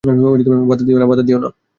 বাঁধা 0.69 1.23
দিও 1.23 1.37
না। 1.39 1.49